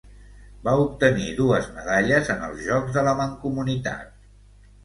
[0.67, 4.21] Va obtenir dues medalles en els Jocs de la Mancomunitat.